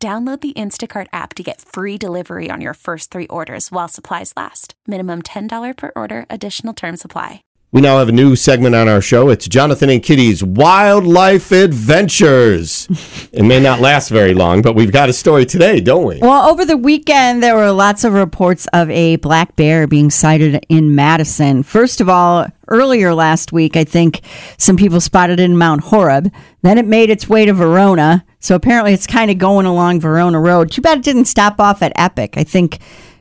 [0.00, 4.32] Download the Instacart app to get free delivery on your first three orders while supplies
[4.36, 4.74] last.
[4.86, 7.42] Minimum $10 per order, additional term supply.
[7.72, 9.28] We now have a new segment on our show.
[9.28, 12.86] It's Jonathan and Kitty's Wildlife Adventures.
[13.32, 16.18] it may not last very long, but we've got a story today, don't we?
[16.18, 20.64] Well, over the weekend, there were lots of reports of a black bear being sighted
[20.68, 21.64] in Madison.
[21.64, 24.20] First of all, earlier last week, I think
[24.56, 26.32] some people spotted it in Mount Horeb.
[26.62, 28.24] Then it made its way to Verona.
[28.40, 30.70] So apparently it's kind of going along Verona Road.
[30.70, 32.34] Too bad it didn't stop off at Epic.
[32.36, 32.78] I think.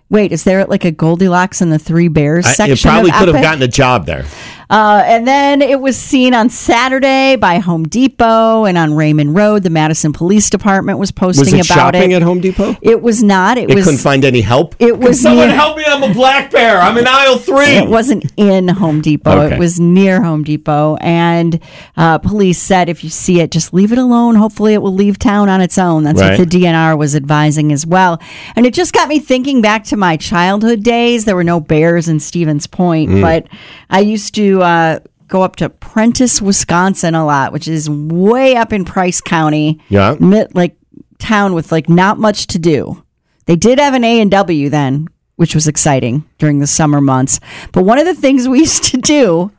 [0.10, 2.74] Wait, is there like a Goldilocks and the Three Bears I- section?
[2.90, 4.24] it probably could have gotten a job there.
[4.70, 9.64] Uh, and then it was seen on Saturday by Home Depot and on Raymond Road.
[9.64, 12.16] The Madison Police Department was posting Was it about shopping it.
[12.16, 12.76] at Home Depot?
[12.82, 13.58] it was not.
[13.58, 13.86] It It was.
[13.86, 14.76] couldn't find any help.
[14.80, 15.84] It was Can someone near- help me.
[15.88, 16.80] I'm a black bear.
[16.82, 17.66] I'm in aisle three.
[17.66, 19.32] It wasn't in Home Depot.
[19.40, 19.56] Okay.
[19.56, 20.98] It was near Home Depot.
[20.98, 21.62] And
[21.96, 24.36] uh, police said if you see it, just leave it alone.
[24.36, 26.04] Hopefully, it will leave town on its own.
[26.04, 26.38] That's Right.
[26.38, 28.20] what the DNR was advising as well.
[28.58, 31.24] And it just got me thinking back to my childhood days.
[31.26, 33.22] There were no bears in Stevens Point, Mm.
[33.22, 33.46] but
[33.90, 34.57] I used to.
[34.62, 39.78] Uh, Go up to Prentice, Wisconsin a lot, which is way up in Price County.
[39.90, 40.16] Yeah.
[40.22, 40.78] Mid, like
[41.20, 43.04] town with like not much to do.
[43.46, 47.42] They did have an A and W then, which was exciting during the summer months.
[47.74, 49.52] But one of the things we used to do,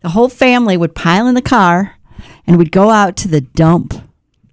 [0.00, 1.96] the whole family would pile in the car
[2.46, 3.92] and we'd go out to the dump.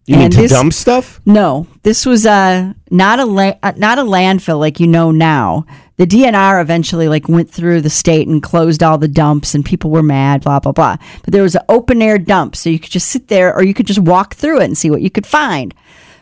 [0.05, 1.21] You mean And to this- dump stuff?
[1.25, 5.65] No, this was uh, not a la- uh, not a landfill like you know now.
[5.99, 9.91] The DNR eventually like went through the state and closed all the dumps, and people
[9.91, 10.43] were mad.
[10.43, 10.95] Blah blah blah.
[11.23, 13.73] But there was an open air dump, so you could just sit there, or you
[13.73, 15.73] could just walk through it and see what you could find.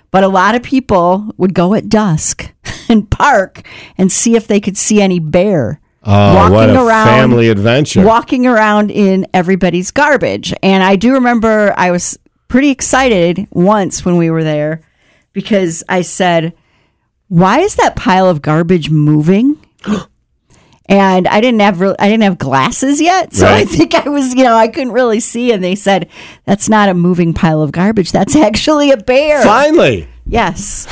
[0.09, 2.51] But a lot of people would go at dusk
[2.89, 3.67] and park
[3.99, 8.03] and see if they could see any bear Oh, what a family adventure.
[8.03, 10.53] walking around in everybody's garbage.
[10.63, 12.17] And I do remember I was
[12.47, 14.81] pretty excited once when we were there
[15.33, 16.53] because I said,
[17.27, 19.56] "Why is that pile of garbage moving?"
[20.85, 24.43] and I didn't have I didn't have glasses yet, so I think I was you
[24.43, 25.51] know I couldn't really see.
[25.51, 26.09] And they said,
[26.45, 28.11] "That's not a moving pile of garbage.
[28.11, 30.07] That's actually a bear." Finally.
[30.25, 30.88] Yes.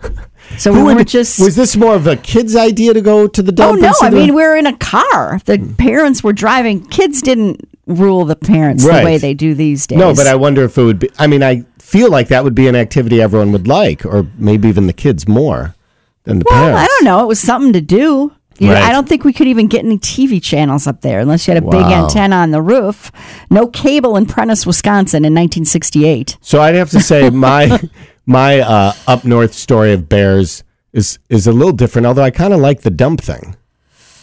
[0.58, 3.52] So we were just was this more of a kid's idea to go to the
[3.52, 3.72] Oh dump?
[3.74, 3.92] and no!
[4.02, 5.40] I mean, we were in a car.
[5.44, 5.74] The hmm.
[5.74, 6.84] parents were driving.
[6.88, 8.98] Kids didn't rule the parents Right.
[8.98, 9.98] the way they do these days.
[9.98, 11.08] No, but I wonder if it would be.
[11.18, 14.68] I mean, I feel like that would be an activity everyone would like, or maybe
[14.68, 15.76] even the kids more
[16.24, 16.82] than the well, parents.
[16.82, 17.22] I don't know.
[17.24, 18.32] It was something to do.
[18.60, 21.48] You know, I don't think we could even get any TV channels up there unless
[21.48, 23.10] you had a big antenna on the roof.
[23.48, 26.36] No cable in Prentice, Wisconsin, in 1968.
[26.42, 27.80] So I'd have to say my
[28.26, 32.06] my uh, up north story of bears is is a little different.
[32.06, 33.56] Although I kind of like the dump thing,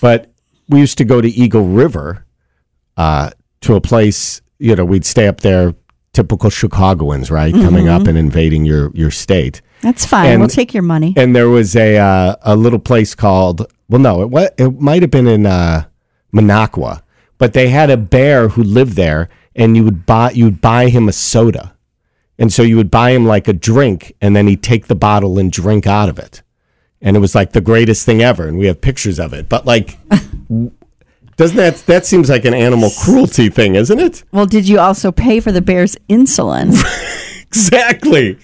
[0.01, 0.31] but
[0.69, 2.23] we used to go to Eagle River
[2.95, 3.31] uh,
[3.61, 4.43] to a place.
[4.59, 5.73] You know, we'd stay up there.
[6.13, 7.53] Typical Chicagoans, right?
[7.53, 9.61] Coming up and invading your your state.
[9.87, 10.29] That's fine.
[10.31, 11.13] And- we'll take your money.
[11.15, 13.59] and there was a uh, a little place called
[13.89, 15.85] well no it wa- it might have been in uh,
[16.35, 17.01] Minocqua
[17.37, 21.07] but they had a bear who lived there and you would buy you'd buy him
[21.07, 21.73] a soda
[22.37, 25.39] and so you would buy him like a drink and then he'd take the bottle
[25.39, 26.41] and drink out of it
[27.01, 29.65] and it was like the greatest thing ever and we have pictures of it but
[29.65, 29.97] like
[31.37, 35.11] doesn't that that seems like an animal cruelty thing isn't it well, did you also
[35.11, 36.69] pay for the bear's insulin?
[37.47, 38.37] exactly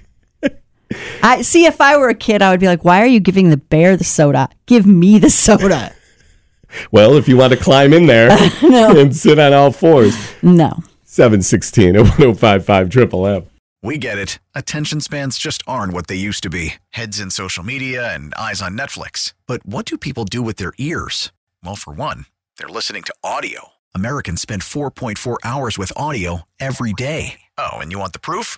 [1.22, 1.66] I see.
[1.66, 3.98] If I were a kid, I would be like, "Why are you giving the bear
[3.98, 4.50] the soda?
[4.66, 5.94] Give me the soda."
[6.92, 8.32] well if you want to climb in there
[8.64, 10.82] and sit on all fours no.
[11.04, 13.46] 716 at 1055 Triple M.
[13.84, 14.40] We get it.
[14.56, 18.62] Attention spans just aren't what they used to be heads in social media and eyes
[18.62, 19.34] on Netflix.
[19.46, 21.32] But what do people do with their ears?
[21.64, 22.26] Well, for one,
[22.58, 23.74] they're listening to audio.
[23.94, 27.42] Americans spend 4.4 hours with audio every day.
[27.58, 28.58] Oh, and you want the proof?